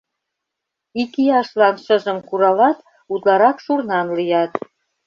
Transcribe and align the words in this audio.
ИКИЯШЛАН 1.01 1.75
ШЫЖЫМ 1.85 2.19
КУРАЛАТ— 2.27 2.77
УТЛАРАК 3.13 3.57
ШУРНАН 3.65 4.07
ЛИЯТ 4.17 4.51